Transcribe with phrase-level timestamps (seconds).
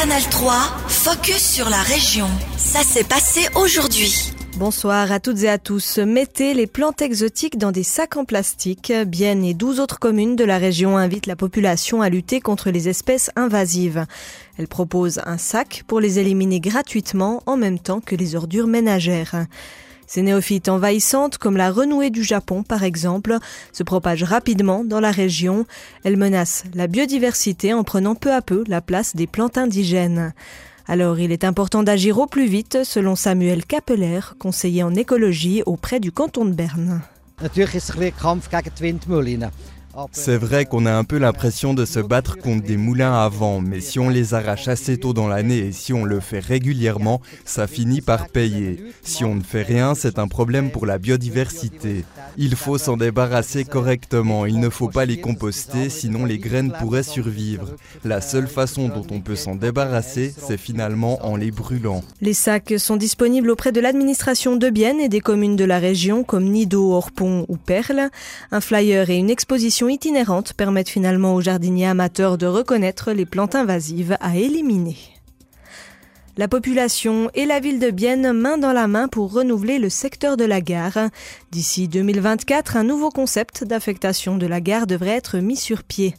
[0.00, 0.52] Canal 3,
[0.86, 2.28] focus sur la région.
[2.56, 4.32] Ça s'est passé aujourd'hui.
[4.56, 5.98] Bonsoir à toutes et à tous.
[5.98, 8.92] Mettez les plantes exotiques dans des sacs en plastique.
[9.08, 12.88] Bienne et 12 autres communes de la région invitent la population à lutter contre les
[12.88, 14.06] espèces invasives.
[14.56, 19.46] Elles proposent un sac pour les éliminer gratuitement en même temps que les ordures ménagères.
[20.08, 23.36] Ces néophytes envahissantes, comme la renouée du Japon par exemple,
[23.72, 25.66] se propagent rapidement dans la région.
[26.02, 30.32] Elles menacent la biodiversité en prenant peu à peu la place des plantes indigènes.
[30.86, 36.00] Alors il est important d'agir au plus vite, selon Samuel Capeller, conseiller en écologie auprès
[36.00, 37.02] du canton de Berne.
[40.12, 43.60] C'est vrai qu'on a un peu l'impression de se battre contre des moulins à vent,
[43.60, 47.20] mais si on les arrache assez tôt dans l'année et si on le fait régulièrement,
[47.44, 48.82] ça finit par payer.
[49.02, 52.04] Si on ne fait rien, c'est un problème pour la biodiversité.
[52.36, 57.02] Il faut s'en débarrasser correctement, il ne faut pas les composter, sinon les graines pourraient
[57.02, 57.68] survivre.
[58.04, 62.02] La seule façon dont on peut s'en débarrasser, c'est finalement en les brûlant.
[62.20, 66.22] Les sacs sont disponibles auprès de l'administration de Bienne et des communes de la région
[66.22, 68.10] comme Nido, Orpont ou Perle.
[68.52, 73.54] Un flyer et une exposition itinérantes permettent finalement aux jardiniers amateurs de reconnaître les plantes
[73.54, 74.96] invasives à éliminer.
[76.38, 80.36] La population et la ville de Bienne main dans la main pour renouveler le secteur
[80.36, 81.08] de la gare.
[81.50, 86.14] D'ici 2024, un nouveau concept d'affectation de la gare devrait être mis sur pied.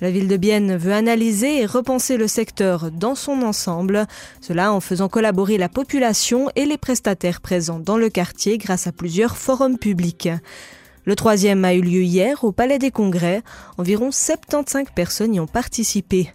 [0.00, 4.08] La ville de Bienne veut analyser et repenser le secteur dans son ensemble,
[4.40, 8.92] cela en faisant collaborer la population et les prestataires présents dans le quartier grâce à
[8.92, 10.30] plusieurs forums publics.
[11.06, 13.42] Le troisième a eu lieu hier au Palais des Congrès.
[13.78, 16.30] Environ 75 personnes y ont participé.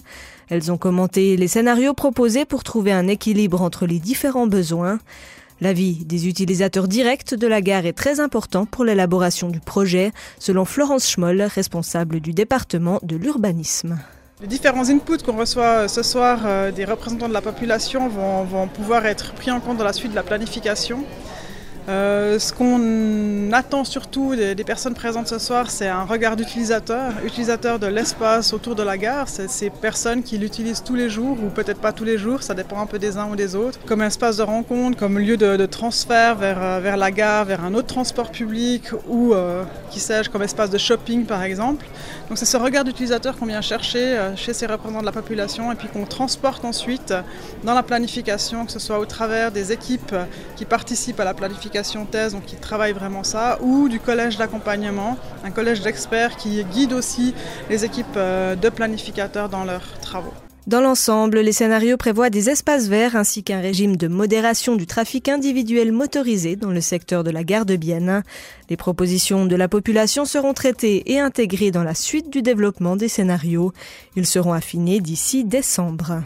[0.49, 4.99] Elles ont commenté les scénarios proposés pour trouver un équilibre entre les différents besoins.
[5.61, 10.65] L'avis des utilisateurs directs de la gare est très important pour l'élaboration du projet, selon
[10.65, 13.97] Florence Schmoll, responsable du département de l'urbanisme.
[14.41, 18.67] Les différents inputs qu'on reçoit ce soir euh, des représentants de la population vont, vont
[18.67, 21.05] pouvoir être pris en compte dans la suite de la planification.
[21.87, 27.77] Euh, ce qu'on attend surtout des, personnes présentes ce soir, c'est un regard d'utilisateur, utilisateur
[27.77, 29.29] de l'espace autour de la gare.
[29.29, 32.55] C'est ces personnes qui l'utilisent tous les jours ou peut-être pas tous les jours, ça
[32.55, 35.65] dépend un peu des uns ou des autres, comme espace de rencontre, comme lieu de,
[35.67, 40.29] transfert vers, euh, vers la gare, vers un autre transport public ou, euh, qui sais-je,
[40.29, 41.85] comme espace de shopping par exemple.
[42.29, 45.75] Donc c'est ce regard d'utilisateur qu'on vient chercher chez ces représentants de la population et
[45.75, 47.13] puis qu'on transporte ensuite
[47.63, 50.15] dans la planification, que ce soit au travers des équipes
[50.55, 51.74] qui participent à la planification
[52.09, 56.93] thèse, donc qui travaille vraiment ça, ou du collège d'accompagnement, un collège d'experts qui guide
[56.93, 57.33] aussi
[57.69, 60.33] les équipes euh, de planificateurs dans leurs travaux.
[60.67, 65.29] Dans l'ensemble, les scénarios prévoient des espaces verts ainsi qu'un régime de modération du trafic
[65.29, 68.23] individuel motorisé dans le secteur de la gare de Bienne.
[68.71, 73.09] Les propositions de la population seront traitées et intégrées dans la suite du développement des
[73.09, 73.73] scénarios.
[74.15, 76.23] Ils seront affinés d'ici décembre.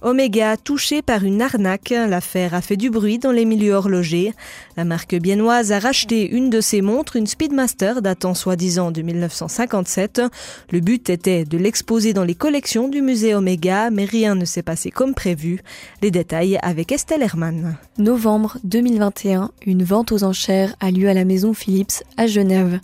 [0.00, 1.90] Omega touché par une arnaque.
[1.90, 4.32] L'affaire a fait du bruit dans les milieux horlogers.
[4.76, 10.22] La marque biennoise a racheté une de ses montres, une Speedmaster datant soi-disant de 1957.
[10.70, 14.62] Le but était de l'exposer dans les collections du musée Omega, mais rien ne s'est
[14.62, 15.60] passé comme prévu.
[16.02, 17.76] Les détails avec Estelle Hermann.
[17.98, 22.80] Novembre 2021, une vente aux enchères a lieu à la maison Philips à Genève.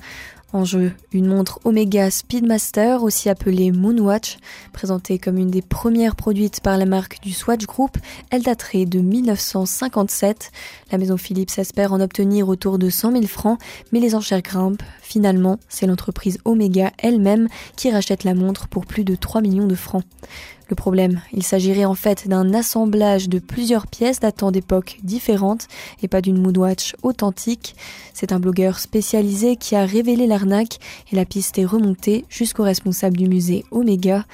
[0.54, 4.37] En jeu, une montre Omega Speedmaster, aussi appelée Moonwatch,
[4.72, 7.98] présentée comme une des premières produites par la marque du Swatch Group,
[8.31, 10.53] elle daterait de 1957.
[10.93, 13.59] La maison Philips espère en obtenir autour de 100 000 francs,
[13.91, 14.84] mais les enchères grimpent.
[15.03, 19.75] Finalement, c'est l'entreprise Omega elle-même qui rachète la montre pour plus de 3 millions de
[19.75, 20.04] francs.
[20.69, 25.69] Le problème, il s'agirait en fait d'un assemblage de plusieurs pièces datant d'époques différentes
[26.02, 27.76] et pas d'une moodwatch authentique.
[28.14, 30.78] C'est un blogueur spécialisé qui a révélé l'arnaque
[31.12, 34.25] et la piste est remontée jusqu'au responsable du musée Omega.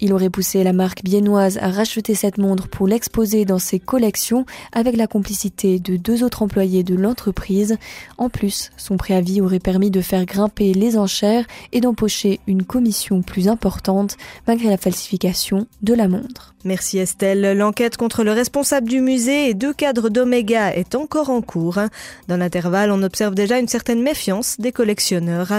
[0.00, 4.46] Il aurait poussé la marque biennoise à racheter cette montre pour l'exposer dans ses collections
[4.72, 7.76] avec la complicité de deux autres employés de l'entreprise.
[8.16, 13.22] En plus, son préavis aurait permis de faire grimper les enchères et d'empocher une commission
[13.22, 14.16] plus importante
[14.46, 16.54] malgré la falsification de la montre.
[16.64, 17.56] Merci Estelle.
[17.56, 21.78] L'enquête contre le responsable du musée et deux cadres d'Omega est encore en cours.
[22.26, 25.52] Dans l'intervalle, on observe déjà une certaine méfiance des collectionneurs.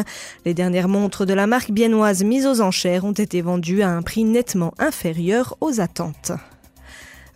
[0.45, 4.01] Les dernières montres de la marque biennoise mises aux enchères ont été vendues à un
[4.01, 6.31] prix nettement inférieur aux attentes.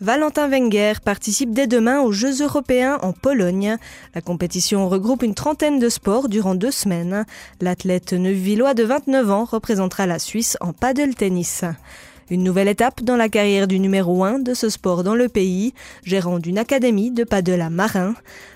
[0.02, 3.78] Valentin Wenger participe dès demain aux Jeux européens en Pologne.
[4.14, 7.26] La compétition regroupe une trentaine de sports durant deux semaines.
[7.62, 11.64] L'athlète neuvillois de 29 ans représentera la Suisse en paddle tennis.
[12.30, 15.74] Une nouvelle étape dans la carrière du numéro 1 de ce sport dans le pays,
[16.04, 18.14] gérant d'une académie de paddle à Marin.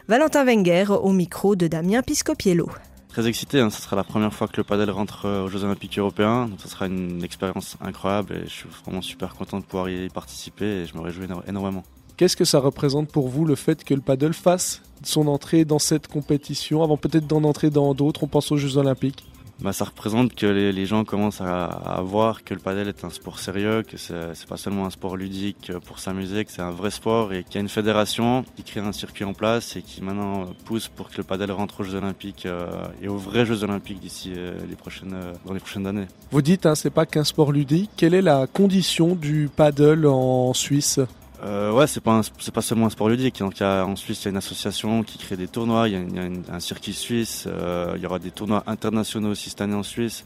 [0.10, 2.70] Valentin Wenger au micro de Damien Piscopiello.
[3.18, 3.72] Très excité, hein.
[3.72, 6.60] ce sera la première fois que le padel rentre euh, aux Jeux Olympiques Européens, donc
[6.62, 10.66] ce sera une expérience incroyable et je suis vraiment super content de pouvoir y participer
[10.66, 11.84] et je me réjouis énormément.
[12.16, 15.80] Qu'est-ce que ça représente pour vous le fait que le paddle fasse son entrée dans
[15.80, 19.26] cette compétition avant peut-être d'en entrer dans d'autres On pense aux Jeux Olympiques?
[19.60, 23.40] Bah, ça représente que les, gens commencent à, voir que le padel est un sport
[23.40, 27.34] sérieux, que c'est pas seulement un sport ludique pour s'amuser, que c'est un vrai sport
[27.34, 30.48] et qu'il y a une fédération qui crée un circuit en place et qui maintenant
[30.66, 32.68] pousse pour que le padel rentre aux Jeux Olympiques euh,
[33.02, 36.08] et aux vrais Jeux Olympiques d'ici euh, les prochaines euh, dans les prochaines années.
[36.32, 37.90] Vous dites hein, c'est pas qu'un sport ludique.
[37.98, 41.00] Quelle est la condition du paddle en Suisse?
[41.44, 43.40] Euh, ouais, c'est pas c'est pas seulement un sport ludique.
[43.40, 45.88] Donc, y a, en Suisse, il y a une association qui crée des tournois.
[45.88, 47.46] Il y a, un circuit suisse.
[47.48, 50.26] Euh, il y aura des tournois internationaux aussi cette année en Suisse.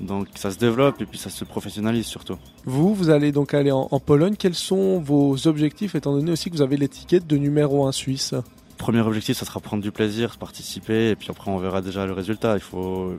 [0.00, 2.38] Donc, ça se développe et puis ça se professionnalise surtout.
[2.64, 4.36] Vous, vous allez donc aller en, Pologne.
[4.38, 8.34] Quels sont vos objectifs, étant donné aussi que vous avez l'étiquette de numéro 1 suisse?
[8.76, 12.12] Premier objectif, ça sera prendre du plaisir, participer, et puis après on verra déjà le
[12.12, 12.54] résultat.
[12.54, 13.14] Il faut,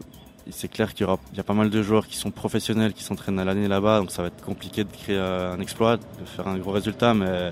[0.51, 2.93] c'est clair qu'il y, aura, il y a pas mal de joueurs qui sont professionnels,
[2.93, 6.25] qui s'entraînent à l'année là-bas, donc ça va être compliqué de créer un exploit, de
[6.25, 7.51] faire un gros résultat, mais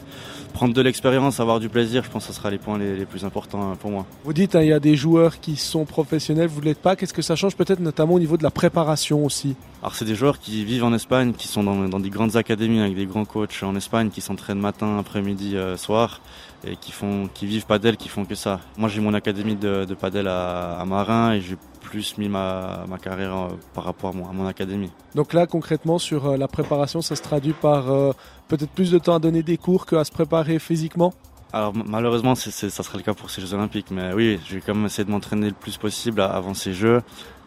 [0.57, 3.23] prendre de l'expérience, avoir du plaisir, je pense que ce sera les points les, plus
[3.25, 4.05] importants pour moi.
[4.23, 6.95] Vous dites, hein, il y a des joueurs qui sont professionnels, vous ne l'êtes pas,
[6.95, 9.55] qu'est-ce que ça change peut-être notamment au niveau de la préparation aussi?
[9.81, 12.79] Alors c'est des joueurs qui vivent en Espagne, qui sont dans, dans, des grandes académies
[12.79, 16.21] avec des grands coachs en Espagne, qui s'entraînent matin, après-midi, euh, soir,
[16.65, 18.59] et qui, font, qui vivent padel, qui font que ça.
[18.77, 21.57] Moi j'ai mon académie de, de padel à, à Marin et j'ai
[21.87, 24.91] plus mis ma, ma carrière euh, par rapport à mon, à mon, académie.
[25.15, 28.11] Donc là, concrètement, sur euh, la préparation, ça se traduit par euh,
[28.49, 31.13] peut-être plus de temps à donner des cours qu'à se préparer physiquement?
[31.53, 34.75] Alors malheureusement, ça sera le cas pour ces Jeux Olympiques, mais oui, je vais quand
[34.75, 37.01] même essayer de m'entraîner le plus possible avant ces Jeux.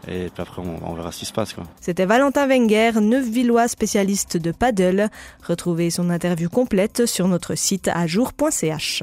[0.08, 1.54] Et puis après, on, verra ce qui se passe.
[1.78, 5.10] C'était Valentin Wenger, neuf-villois spécialiste de paddle.
[5.46, 9.02] Retrouvez son interview complète sur notre site ajour.ch.